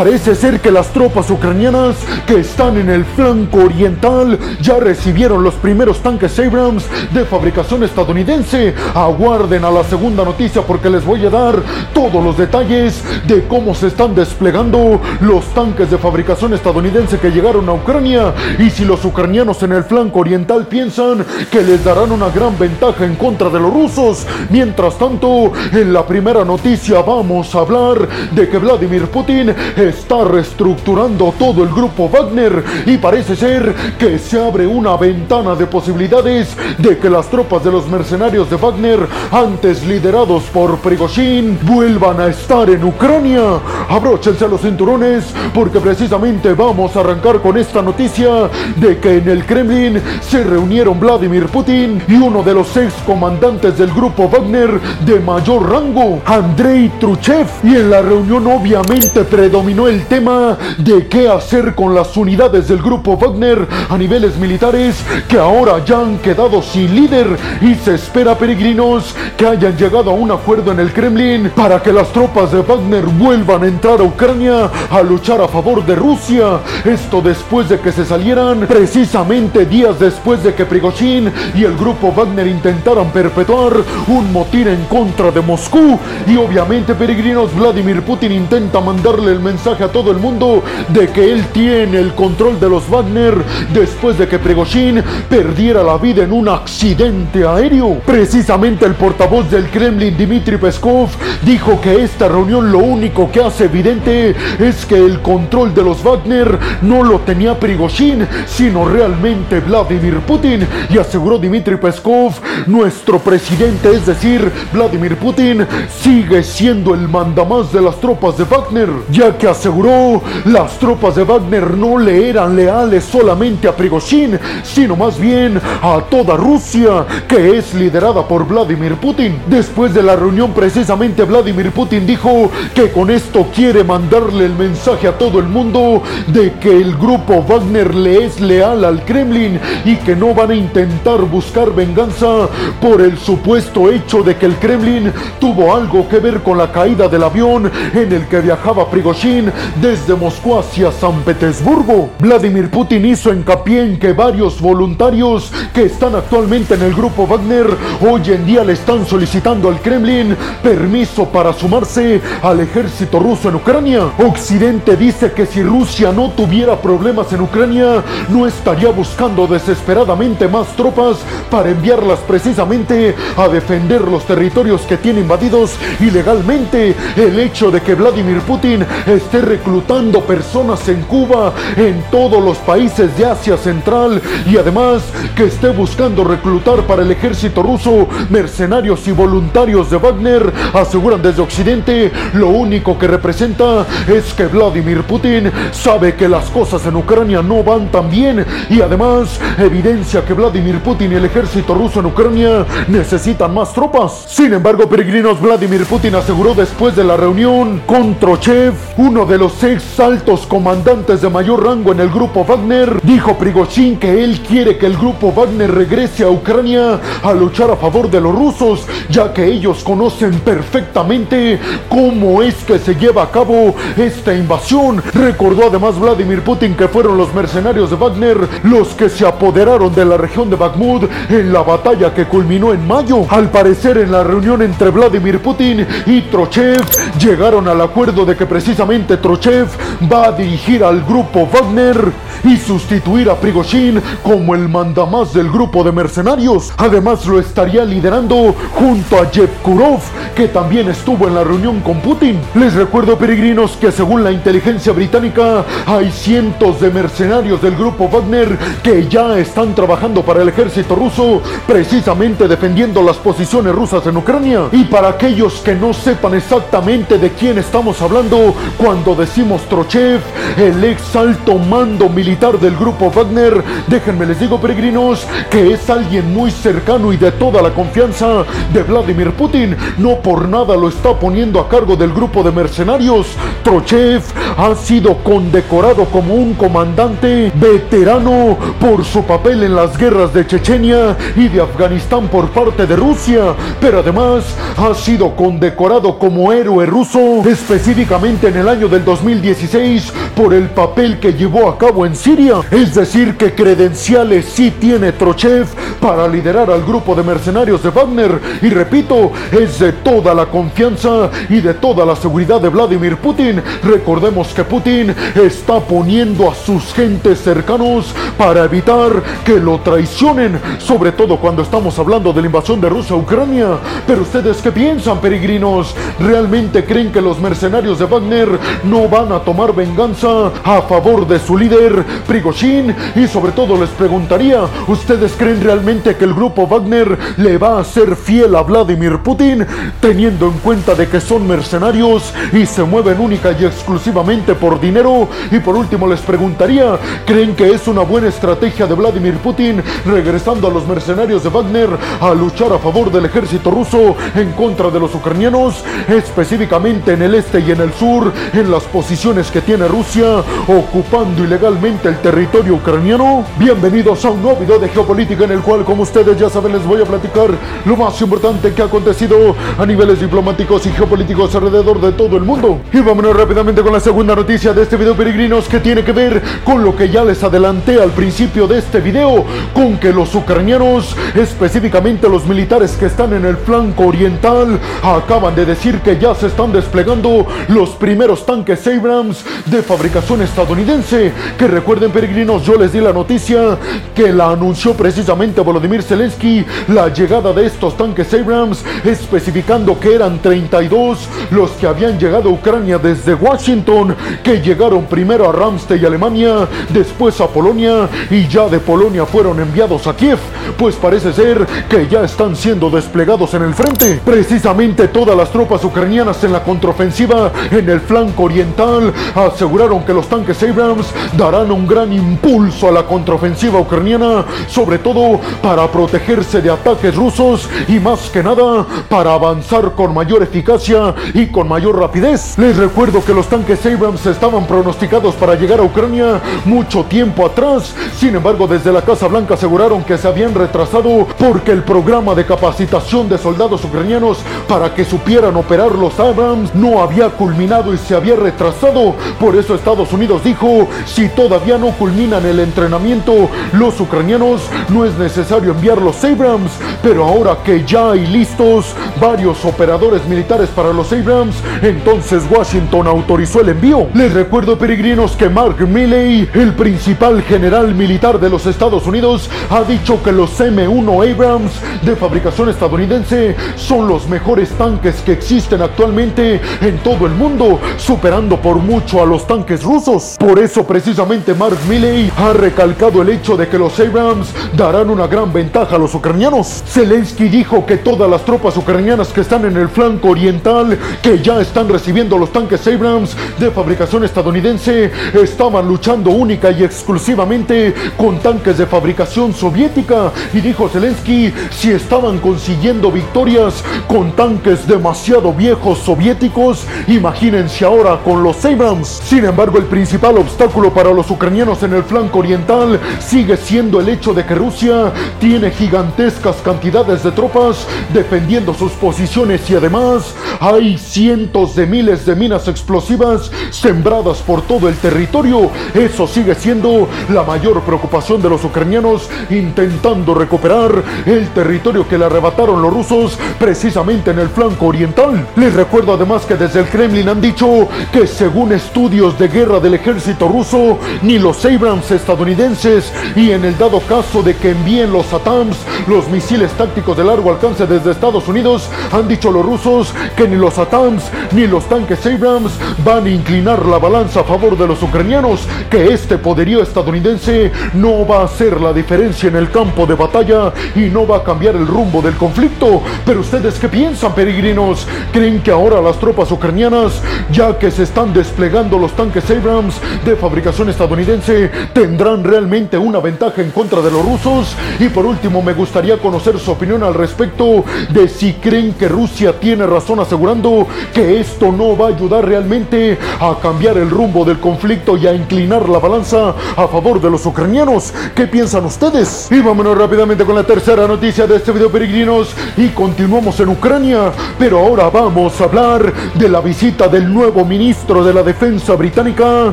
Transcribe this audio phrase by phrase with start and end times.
[0.00, 1.94] Parece ser que las tropas ucranianas
[2.26, 8.74] que están en el flanco oriental ya recibieron los primeros tanques Abrams de fabricación estadounidense.
[8.94, 11.56] Aguarden a la segunda noticia porque les voy a dar
[11.92, 17.68] todos los detalles de cómo se están desplegando los tanques de fabricación estadounidense que llegaron
[17.68, 22.30] a Ucrania y si los ucranianos en el flanco oriental piensan que les darán una
[22.30, 24.26] gran ventaja en contra de los rusos.
[24.48, 29.54] Mientras tanto, en la primera noticia vamos a hablar de que Vladimir Putin
[29.90, 35.66] está reestructurando todo el grupo Wagner y parece ser que se abre una ventana de
[35.66, 42.20] posibilidades de que las tropas de los mercenarios de Wagner, antes liderados por Prigozhin, vuelvan
[42.20, 43.60] a estar en Ucrania.
[43.88, 49.28] Abróchense a los cinturones porque precisamente vamos a arrancar con esta noticia de que en
[49.28, 54.80] el Kremlin se reunieron Vladimir Putin y uno de los ex comandantes del grupo Wagner
[55.04, 61.28] de mayor rango, Andrei Truchev, y en la reunión obviamente predominó el tema de qué
[61.28, 64.96] hacer con las unidades del grupo Wagner a niveles militares
[65.28, 70.14] que ahora ya han quedado sin líder y se espera peregrinos que hayan llegado a
[70.14, 74.04] un acuerdo en el Kremlin para que las tropas de Wagner vuelvan a entrar a
[74.04, 76.60] Ucrania a luchar a favor de Rusia.
[76.84, 82.12] Esto después de que se salieran precisamente días después de que Prigozhin y el grupo
[82.12, 83.72] Wagner intentaran perpetuar
[84.08, 89.59] un motín en contra de Moscú y obviamente peregrinos Vladimir Putin intenta mandarle el mensaje
[89.66, 93.34] a todo el mundo de que él tiene el control de los Wagner
[93.74, 98.00] después de que Prigozhin perdiera la vida en un accidente aéreo.
[98.06, 101.10] Precisamente el portavoz del Kremlin Dmitry Peskov
[101.42, 106.02] dijo que esta reunión lo único que hace evidente es que el control de los
[106.02, 112.32] Wagner no lo tenía Prigozhin, sino realmente Vladimir Putin y aseguró Dmitry Peskov,
[112.66, 115.66] nuestro presidente, es decir, Vladimir Putin,
[116.02, 121.24] sigue siendo el mandamás de las tropas de Wagner, ya que aseguró las tropas de
[121.24, 127.58] Wagner no le eran leales solamente a Prigozhin, sino más bien a toda Rusia, que
[127.58, 129.38] es liderada por Vladimir Putin.
[129.46, 135.08] Después de la reunión, precisamente Vladimir Putin dijo que con esto quiere mandarle el mensaje
[135.08, 139.96] a todo el mundo de que el grupo Wagner le es leal al Kremlin y
[139.96, 142.48] que no van a intentar buscar venganza
[142.80, 147.08] por el supuesto hecho de que el Kremlin tuvo algo que ver con la caída
[147.08, 149.39] del avión en el que viajaba Prigozhin
[149.80, 152.10] desde Moscú hacia San Petersburgo.
[152.18, 157.66] Vladimir Putin hizo hincapié en que varios voluntarios que están actualmente en el grupo Wagner
[158.00, 163.56] hoy en día le están solicitando al Kremlin permiso para sumarse al ejército ruso en
[163.56, 164.10] Ucrania.
[164.18, 170.68] Occidente dice que si Rusia no tuviera problemas en Ucrania, no estaría buscando desesperadamente más
[170.76, 171.18] tropas
[171.50, 176.94] para enviarlas precisamente a defender los territorios que tiene invadidos ilegalmente.
[177.16, 183.16] El hecho de que Vladimir Putin esté reclutando personas en Cuba, en todos los países
[183.16, 185.02] de Asia Central y además
[185.36, 191.42] que esté buscando reclutar para el ejército ruso mercenarios y voluntarios de Wagner, aseguran desde
[191.42, 197.42] Occidente, lo único que representa es que Vladimir Putin sabe que las cosas en Ucrania
[197.42, 202.06] no van tan bien y además evidencia que Vladimir Putin y el ejército ruso en
[202.06, 204.24] Ucrania necesitan más tropas.
[204.28, 209.52] Sin embargo, peregrinos, Vladimir Putin aseguró después de la reunión con Trochev, uno de los
[209.52, 214.78] seis altos comandantes de mayor rango en el grupo Wagner, dijo Prigozhin que él quiere
[214.78, 219.32] que el grupo Wagner regrese a Ucrania a luchar a favor de los rusos, ya
[219.32, 221.58] que ellos conocen perfectamente
[221.88, 225.02] cómo es que se lleva a cabo esta invasión.
[225.12, 230.04] Recordó además Vladimir Putin que fueron los mercenarios de Wagner los que se apoderaron de
[230.04, 233.26] la región de Bakhmut en la batalla que culminó en mayo.
[233.28, 236.84] Al parecer en la reunión entre Vladimir Putin y Trochev
[237.18, 239.68] llegaron al acuerdo de que precisamente Trochev
[240.10, 242.12] va a dirigir al grupo Wagner
[242.44, 246.72] y sustituir a Prigozhin como el mandamás del grupo de mercenarios.
[246.76, 250.00] Además lo estaría liderando junto a Yevkurov,
[250.34, 252.38] que también estuvo en la reunión con Putin.
[252.54, 258.56] Les recuerdo peregrinos que según la inteligencia británica hay cientos de mercenarios del grupo Wagner
[258.82, 264.68] que ya están trabajando para el ejército ruso, precisamente defendiendo las posiciones rusas en Ucrania.
[264.72, 270.20] Y para aquellos que no sepan exactamente de quién estamos hablando cuando decimos Trochev,
[270.58, 276.32] el ex alto mando militar del grupo Wagner, déjenme les digo peregrinos que es alguien
[276.34, 279.74] muy cercano y de toda la confianza de Vladimir Putin.
[279.96, 283.26] No por nada lo está poniendo a cargo del grupo de mercenarios.
[283.64, 284.22] Trochev
[284.56, 291.16] ha sido condecorado como un comandante veterano por su papel en las guerras de Chechenia
[291.36, 294.44] y de Afganistán por parte de Rusia, pero además
[294.76, 301.18] ha sido condecorado como héroe ruso específicamente en el año del 2016 por el papel
[301.18, 302.56] que llevó a cabo en Siria.
[302.70, 305.66] Es decir, que credenciales sí tiene Trochev
[306.00, 308.40] para liderar al grupo de mercenarios de Wagner.
[308.62, 313.62] Y repito, es de toda la confianza y de toda la seguridad de Vladimir Putin.
[313.82, 321.12] Recordemos que Putin está poniendo a sus gentes cercanos para evitar que lo traicionen, sobre
[321.12, 323.78] todo cuando estamos hablando de la invasión de Rusia a Ucrania.
[324.06, 325.94] Pero ustedes qué piensan, peregrinos?
[326.18, 328.48] ¿Realmente creen que los mercenarios de Wagner
[328.84, 332.94] no van a tomar venganza a favor de su líder, Prigozhin?
[333.14, 337.84] Y sobre todo les preguntaría, ¿ustedes creen realmente que el grupo Wagner le va a
[337.84, 339.66] ser fiel a Vladimir Putin,
[340.00, 345.28] teniendo en cuenta de que son mercenarios y se mueven única y exclusivamente por dinero?
[345.50, 350.68] Y por último les preguntaría, ¿creen que es una buena estrategia de Vladimir Putin regresando
[350.68, 351.90] a los mercenarios de Wagner
[352.20, 357.34] a luchar a favor del ejército ruso en contra de los ucranianos, específicamente en el
[357.34, 362.74] este y en el sur, en las posiciones que tiene Rusia, ocupando ilegalmente el territorio
[362.74, 363.44] ucraniano?
[363.58, 366.84] Bienvenidos a un nuevo video de geopolítica en el cual, como ustedes ya saben, les
[366.84, 367.48] voy a platicar
[367.86, 372.42] lo más importante que ha acontecido a niveles diplomáticos y geopolíticos alrededor de todo el
[372.42, 372.80] mundo.
[372.92, 376.42] Y vámonos rápidamente con la segunda noticia de este video, peregrinos, que tiene que ver
[376.62, 381.16] con lo que ya les adelanté al principio de este video, con que los ucranianos,
[381.34, 386.48] específicamente los militares que están en el flanco oriental, acaban de decir que ya se
[386.48, 391.32] están desplegando los primeros tanques Abrams de fabricación estadounidense.
[391.56, 393.78] Que recuerden, peregrinos, yo les di la noticia
[394.12, 400.40] que la anunció precisamente Volodymyr Zelensky, la llegada de estos tanques Abrams, especificando que eran
[400.42, 406.66] 32 los que habían llegado a Ucrania desde Washington, que llegaron primero a Ramstein, Alemania,
[406.88, 410.40] después a Polonia y ya de Polonia fueron enviados a Kiev,
[410.76, 414.20] pues parece ser que ya están siendo desplegados en el frente.
[414.24, 420.28] Precisamente todas las tropas ucranianas en la contraofensiva en el flanco oriental aseguraron que los
[420.28, 421.06] tanques Abrams
[421.36, 427.68] darán un gran impulso a la contraofensiva ucraniana, sobre todo para protegerse de ataques rusos
[427.88, 432.58] y más que nada para avanzar con mayor eficacia y con mayor rapidez.
[432.58, 437.94] Les recuerdo que los tanques Abrams estaban pronosticados para llegar a Ucrania mucho tiempo atrás,
[438.16, 442.46] sin embargo desde la Casa Blanca aseguraron que se habían retrasado porque el programa de
[442.46, 444.38] capacitación de soldados ucranianos
[444.68, 449.14] para que supieran operar los Abrams no había culminado y se había retrasado.
[449.38, 455.16] Por eso Estados Unidos dijo, si todavía no culminan el entrenamiento los ucranianos, no es
[455.18, 456.72] necesario enviar los Abrams.
[457.02, 463.60] Pero ahora que ya hay listos varios operadores militares para los Abrams, entonces Washington autorizó
[463.60, 464.08] el envío.
[464.14, 469.82] Les recuerdo, peregrinos, que Mark Milley, el principal general militar de los Estados Unidos, ha
[469.82, 471.72] dicho que los M1 Abrams
[472.02, 477.80] de fabricación estadounidense son los mejores tanques que existen actualmente en todo el mundo,
[478.20, 480.36] por mucho a los tanques rusos.
[480.38, 485.26] Por eso precisamente Mark Milley ha recalcado el hecho de que los Abrams darán una
[485.26, 486.82] gran ventaja a los ucranianos.
[486.86, 491.62] Zelensky dijo que todas las tropas ucranianas que están en el flanco oriental, que ya
[491.62, 498.76] están recibiendo los tanques Abrams de fabricación estadounidense, estaban luchando única y exclusivamente con tanques
[498.76, 500.30] de fabricación soviética.
[500.52, 508.42] Y dijo Zelensky, si estaban consiguiendo victorias con tanques demasiado viejos soviéticos, imagínense ahora con
[508.42, 509.20] los Abrams.
[509.24, 514.08] Sin embargo, el principal obstáculo para los ucranianos en el flanco oriental sigue siendo el
[514.08, 520.98] hecho de que Rusia tiene gigantescas cantidades de tropas defendiendo sus posiciones y además hay
[520.98, 525.70] cientos de miles de minas explosivas sembradas por todo el territorio.
[525.94, 532.24] Eso sigue siendo la mayor preocupación de los ucranianos intentando recuperar el territorio que le
[532.24, 535.46] arrebataron los rusos precisamente en el flanco oriental.
[535.56, 539.94] Les recuerdo además que desde el Kremlin han dicho que según estudios de guerra del
[539.94, 545.32] ejército ruso, ni los Abrams estadounidenses y en el dado caso de que envíen los
[545.32, 545.76] ATAMS,
[546.06, 550.56] los misiles tácticos de largo alcance desde Estados Unidos, han dicho los rusos que ni
[550.56, 552.72] los ATAMS ni los tanques Abrams
[553.04, 558.26] van a inclinar la balanza a favor de los ucranianos, que este poderío estadounidense no
[558.26, 561.76] va a hacer la diferencia en el campo de batalla y no va a cambiar
[561.76, 563.02] el rumbo del conflicto.
[563.24, 565.06] Pero ustedes qué piensan, peregrinos?
[565.32, 569.94] ¿Creen que ahora las tropas ucranianas, ya se están desplegando los tanques Abrams
[570.24, 574.76] de fabricación estadounidense, tendrán realmente una ventaja en contra de los rusos?
[574.98, 579.58] Y por último, me gustaría conocer su opinión al respecto de si creen que Rusia
[579.58, 584.58] tiene razón asegurando que esto no va a ayudar realmente a cambiar el rumbo del
[584.58, 588.12] conflicto y a inclinar la balanza a favor de los ucranianos.
[588.34, 589.48] ¿Qué piensan ustedes?
[589.50, 594.32] Y vámonos rápidamente con la tercera noticia de este video, peregrinos, y continuamos en Ucrania,
[594.58, 599.72] pero ahora vamos a hablar de la visita del nuevo ministro de la Defensa británica,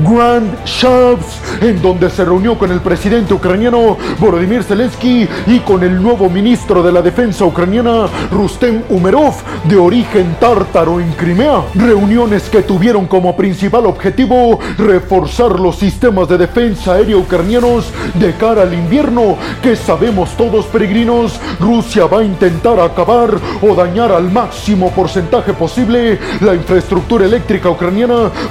[0.00, 6.02] Grant Shapps, en donde se reunió con el presidente ucraniano Volodymyr Zelensky y con el
[6.02, 11.62] nuevo ministro de la Defensa ucraniana, Rustem Umerov, de origen tártaro en Crimea.
[11.76, 18.62] Reuniones que tuvieron como principal objetivo reforzar los sistemas de defensa aérea ucranianos de cara
[18.62, 23.30] al invierno, que sabemos todos peregrinos, Rusia va a intentar acabar
[23.62, 27.83] o dañar al máximo porcentaje posible la infraestructura eléctrica ucraniana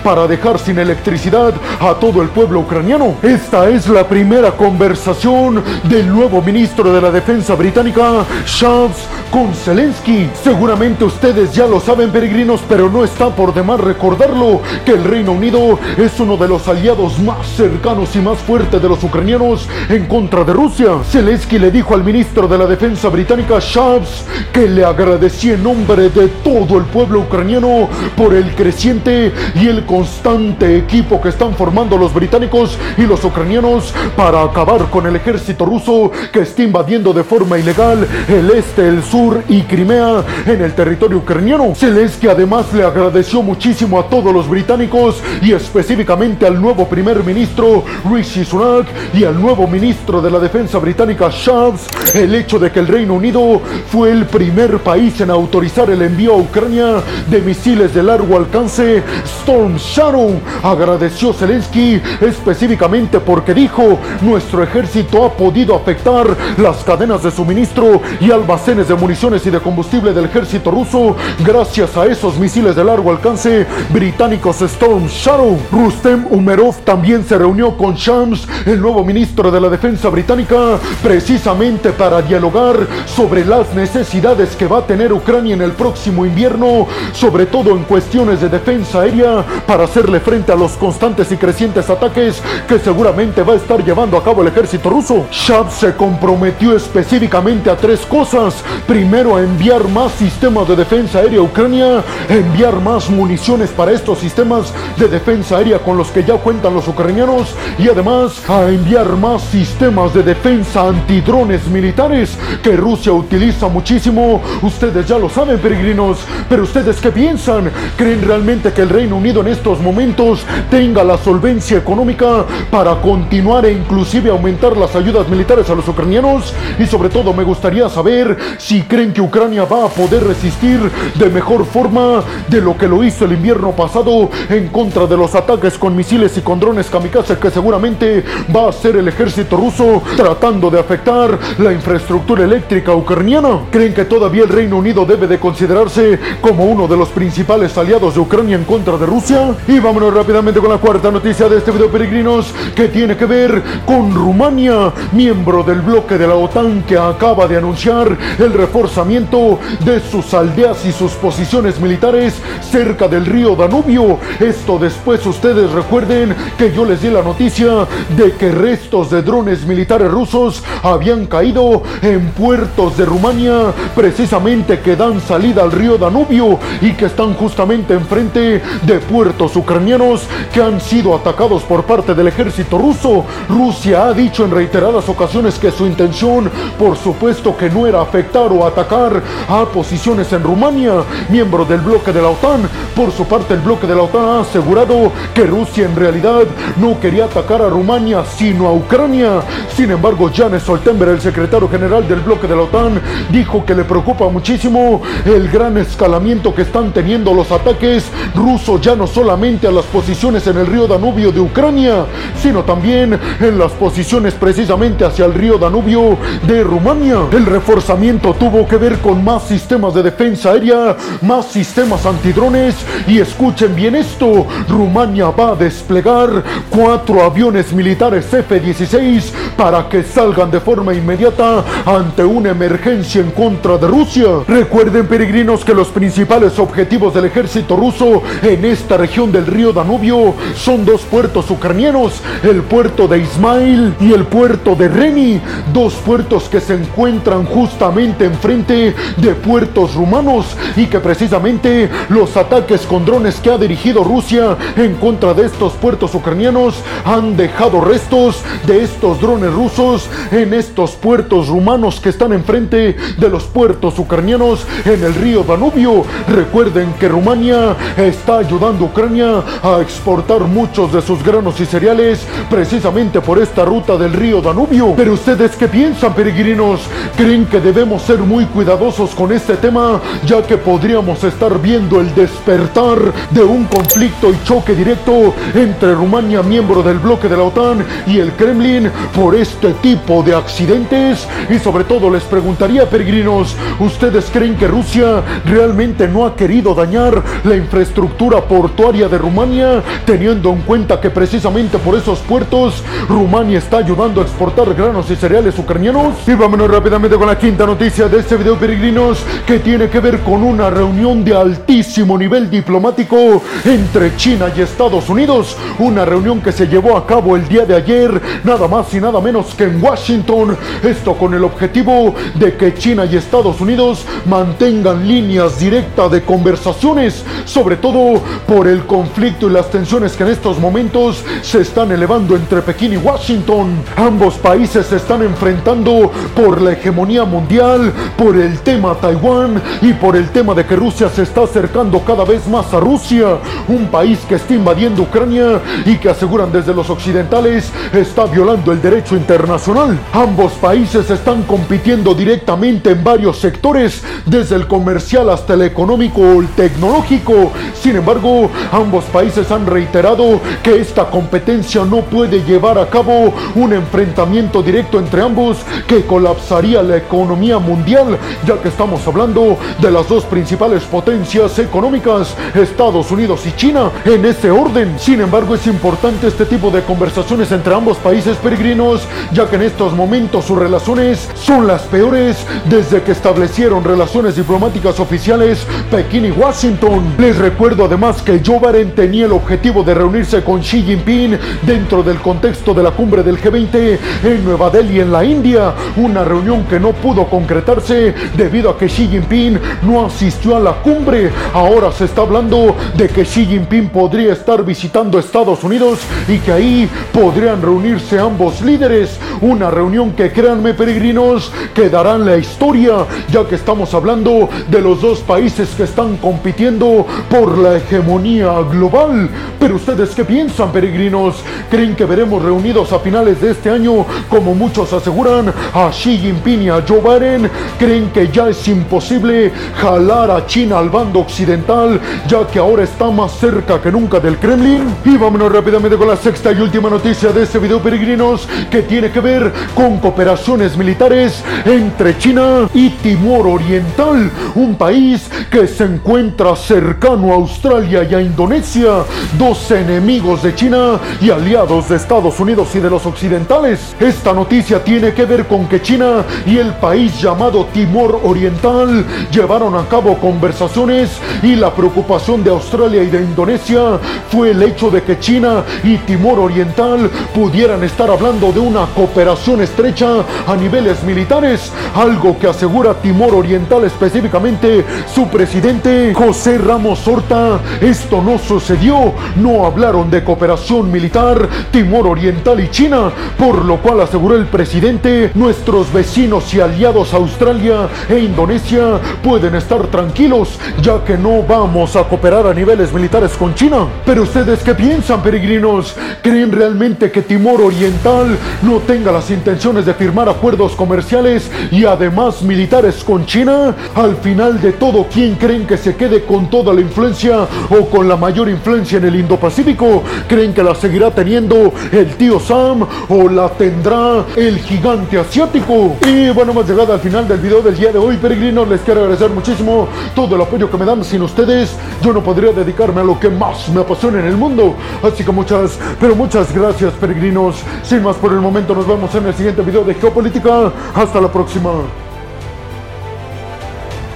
[0.03, 3.15] para dejar sin electricidad a todo el pueblo ucraniano.
[3.23, 10.29] Esta es la primera conversación del nuevo ministro de la Defensa británica, Shapps, con Zelensky.
[10.43, 15.31] Seguramente ustedes ya lo saben, peregrinos, pero no está por demás recordarlo que el Reino
[15.31, 20.05] Unido es uno de los aliados más cercanos y más fuertes de los ucranianos en
[20.05, 20.99] contra de Rusia.
[21.09, 26.09] Zelensky le dijo al ministro de la Defensa británica, Shapps, que le agradecía en nombre
[26.09, 29.22] de todo el pueblo ucraniano por el creciente
[29.55, 35.05] y el constante equipo que están formando los británicos y los ucranianos para acabar con
[35.05, 40.23] el ejército ruso que está invadiendo de forma ilegal el este, el sur y Crimea
[40.45, 41.73] en el territorio ucraniano.
[41.75, 47.83] Zelensky además le agradeció muchísimo a todos los británicos y específicamente al nuevo primer ministro
[48.11, 52.79] Rishi Sunak y al nuevo ministro de la defensa británica Shapps el hecho de que
[52.79, 57.93] el Reino Unido fue el primer país en autorizar el envío a Ucrania de misiles
[57.93, 60.39] de largo alcance Storm Shadow.
[60.61, 66.25] Agradeció Zelensky específicamente porque dijo, nuestro ejército ha podido afectar
[66.57, 71.15] las cadenas de suministro y almacenes de municiones y de combustible del ejército ruso
[71.45, 75.57] gracias a esos misiles de largo alcance británicos Storm Shadow.
[75.71, 81.91] Rustem Umerov también se reunió con Shams, el nuevo ministro de la defensa británica, precisamente
[81.91, 87.45] para dialogar sobre las necesidades que va a tener Ucrania en el próximo invierno, sobre
[87.45, 92.41] todo en cuestiones de defensa aérea, para hacerle frente a los constantes y crecientes ataques
[92.67, 95.25] que seguramente va a estar llevando a cabo el ejército ruso.
[95.31, 98.63] Shams se comprometió específicamente a tres cosas.
[98.87, 104.19] Primero, a enviar más sistemas de defensa aérea a Ucrania, enviar más municiones para estos
[104.19, 109.15] sistemas de defensa aérea con los que ya cuentan los ucranianos y además a enviar
[109.17, 114.41] más sistemas de defensa antidrones militares que Rusia utiliza muchísimo.
[114.61, 116.19] Ustedes ya lo saben, peregrinos,
[116.49, 117.71] pero ustedes qué piensan?
[117.97, 123.65] ¿Creen realmente que el Reino Unido en estos momentos tenga la solvencia económica para continuar
[123.65, 126.53] e inclusive aumentar las ayudas militares a los ucranianos?
[126.77, 130.79] Y sobre todo me gustaría saber si creen que Ucrania va a poder resistir
[131.15, 135.33] de mejor forma de lo que lo hizo el invierno pasado en contra de los
[135.33, 138.23] ataques con misiles y con drones kamikaze que seguramente
[138.55, 143.61] va a ser el ejército ruso tratando de afectar la infraestructura eléctrica ucraniana.
[143.71, 148.13] ¿Creen que todavía el Reino Unido debe de considerarse como uno de los principales aliados
[148.13, 149.55] de Ucrania en contra de Rusia?
[149.65, 153.63] Y vámonos rápidamente con la cuarta noticia de este video peregrinos que tiene que ver
[153.85, 160.01] con Rumania, miembro del bloque de la OTAN que acaba de anunciar el reforzamiento de
[160.01, 164.19] sus aldeas y sus posiciones militares cerca del río Danubio.
[164.37, 167.87] Esto después ustedes recuerden que yo les di la noticia
[168.17, 174.97] de que restos de drones militares rusos habían caído en puertos de Rumania, precisamente que
[174.97, 180.81] dan salida al río Danubio y que están justamente enfrente de puertos ucranianos que han
[180.81, 183.25] sido atacados por parte del ejército ruso.
[183.47, 188.51] Rusia ha dicho en reiteradas ocasiones que su intención, por supuesto que no era afectar
[188.51, 192.69] o atacar a posiciones en Rumania, miembro del bloque de la OTAN.
[192.95, 196.43] Por su parte, el bloque de la OTAN ha asegurado que Rusia en realidad
[196.77, 199.41] no quería atacar a Rumania, sino a Ucrania.
[199.75, 203.83] Sin embargo, Jan Stoltenberg, el secretario general del bloque de la OTAN, dijo que le
[203.83, 209.71] preocupa muchísimo el gran escalamiento que están teniendo los ataques rusos ya no solamente a
[209.71, 212.05] las posiciones en el río Danubio de Ucrania,
[212.39, 217.17] sino también en las posiciones precisamente hacia el río Danubio de Rumania.
[217.31, 222.75] El reforzamiento tuvo que ver con más sistemas de defensa aérea, más sistemas antidrones
[223.07, 230.51] y escuchen bien esto, Rumania va a desplegar cuatro aviones militares F-16 para que salgan
[230.51, 234.27] de forma inmediata ante una emergencia en contra de Rusia.
[234.47, 240.33] Recuerden peregrinos que los principales objetivos del ejército ruso en esta región del río Danubio
[240.55, 245.39] son dos puertos ucranianos, el puerto de Ismail y el puerto de Reni,
[245.71, 252.81] dos puertos que se encuentran justamente enfrente de puertos rumanos y que precisamente los ataques
[252.81, 258.41] con drones que ha dirigido Rusia en contra de estos puertos ucranianos han dejado restos
[258.67, 264.65] de estos drones rusos en estos puertos rumanos que están enfrente de los puertos ucranianos
[264.83, 266.03] en el río Danubio.
[266.27, 272.25] Recuerden que Rumania está ayudando a Ucrania a exportar muchos de sus granos y cereales
[272.49, 274.93] precisamente por esta ruta del río Danubio.
[274.95, 276.81] Pero ustedes qué piensan, peregrinos?
[277.15, 282.13] ¿Creen que debemos ser muy cuidadosos con este tema ya que podríamos estar viendo el
[282.15, 282.99] despertar
[283.31, 288.19] de un conflicto y choque directo entre Rumania, miembro del bloque de la OTAN, y
[288.19, 291.27] el Kremlin por este tipo de accidentes?
[291.49, 297.21] Y sobre todo les preguntaría, peregrinos, ¿ustedes creen que Rusia realmente no ha querido dañar
[297.43, 303.77] la infraestructura portuaria de Rumania, teniendo en cuenta que precisamente por esos puertos Rumania está
[303.77, 306.15] ayudando a exportar granos y cereales ucranianos?
[306.25, 310.19] Y vámonos rápidamente con la quinta noticia de este video, peregrinos, que tiene que ver
[310.21, 315.57] con una reunión de altísimo nivel diplomático entre China y Estados Unidos.
[315.79, 319.19] Una reunión que se llevó a cabo el día de ayer, nada más y nada
[319.19, 320.57] menos que en Washington.
[320.81, 327.23] Esto con el objetivo de que China y Estados Unidos mantengan líneas directas de conversaciones,
[327.45, 328.12] sobre todo
[328.47, 332.93] por el conflicto y las tensiones que en estos momentos se están elevando entre Pekín
[332.93, 333.83] y Washington.
[333.95, 340.15] Ambos países se están enfrentando por la hegemonía mundial, por el tema Taiwán y por
[340.15, 344.19] el tema de que Rusia se está acercando cada vez más a Rusia, un país
[344.27, 349.99] que está invadiendo Ucrania y que aseguran desde los occidentales está violando el derecho internacional.
[350.11, 356.41] Ambos países están compitiendo directamente en varios sectores, desde el comercial hasta el económico o
[356.41, 357.51] el tecnológico.
[357.81, 363.71] Sin embargo, ambos países han reiterado que esta competencia no puede llevar a cabo un
[363.71, 370.09] enfrentamiento directo entre ambos que colapsaría la economía mundial, ya que estamos hablando de las
[370.09, 374.99] dos principales potencias económicas, Estados Unidos y China, en ese orden.
[374.99, 379.61] Sin embargo, es importante este tipo de conversaciones entre ambos países peregrinos, ya que en
[379.61, 386.31] estos momentos sus relaciones son las peores desde que establecieron relaciones diplomáticas oficiales Pekín y
[386.31, 387.13] Washington.
[387.17, 392.01] Les recuerdo además que Joe Biden tenía el objetivo de reunirse con Xi Jinping dentro
[392.01, 396.65] del contexto de la cumbre del G20 en Nueva Delhi, en la India, una reunión
[396.65, 401.29] que no pudo concretarse debido a que Xi Jinping no asistió a la cumbre.
[401.53, 406.51] Ahora se está hablando de que Xi Jinping podría estar visitando Estados Unidos y que
[406.51, 409.19] ahí podrían reunirse ambos líderes.
[409.39, 414.99] Una reunión que créanme peregrinos quedará en la historia, ya que estamos hablando de los
[414.99, 419.29] dos países que están compitiendo por la hegemonía global.
[419.59, 421.35] Pero ustedes qué piensan peregrinos?
[421.69, 426.63] ¿Creen que veremos reunidos a finales de este año como muchos aseguran a Xi Jinping
[426.63, 427.49] y a Joe Biden?
[427.77, 433.09] ¿Creen que ya es imposible jalar a China al bando occidental, ya que ahora está
[433.09, 434.83] más cerca que nunca del Kremlin?
[435.05, 439.11] Y vámonos rápidamente con la sexta y última noticia de este video, peregrinos, que tiene
[439.11, 446.55] que ver con cooperaciones militares entre China y Timor Oriental, un país que se encuentra
[446.55, 449.05] cercano a Australia y a Indonesia,
[449.37, 453.95] dos enemigos de China y aliados de Estados Unidos y de los occidentales.
[454.01, 459.75] Esta noticia tiene que ver con que China y el país llamado Timor Oriental llevaron
[459.75, 463.97] a cabo conversaciones y la preocupación de Australia y de Indonesia
[464.29, 469.61] fue el hecho de que China y Timor Oriental pudieran estar hablando de una cooperación
[469.61, 474.83] estrecha a niveles militares, algo que asegura Timor Oriental específicamente
[475.15, 477.52] su presidente José Ramos Horta.
[477.81, 484.01] Esto no sucedió, no hablaron de cooperación militar Timor Oriental y China, por lo cual
[484.01, 491.17] aseguró el presidente, nuestros vecinos y aliados Australia e Indonesia pueden estar tranquilos, ya que
[491.17, 493.87] no vamos a cooperar a niveles militares con China.
[494.05, 495.95] Pero ustedes qué piensan, peregrinos?
[496.21, 502.41] ¿Creen realmente que Timor Oriental no tenga las intenciones de firmar acuerdos comerciales y además
[502.41, 503.75] militares con China?
[503.95, 508.07] Al final de todo, ¿quién creen que se quede con toda la influencia o con
[508.07, 510.03] la mayor influencia en el Indo-Pacífico?
[510.27, 515.95] ¿Creen que la seguirá teniendo el tío Sam o la tendrá el gigante asiático?
[516.07, 518.67] Y bueno, hemos llegado al final del video del día de hoy, peregrinos.
[518.67, 521.03] Les quiero agradecer muchísimo todo el apoyo que me dan.
[521.03, 524.75] Sin ustedes, yo no podría dedicarme a lo que más me apasiona en el mundo.
[525.01, 527.55] Así que muchas, pero muchas gracias, peregrinos.
[527.83, 530.71] Sin más por el momento, nos vemos en el siguiente video de Geopolítica.
[530.95, 531.71] Hasta la próxima.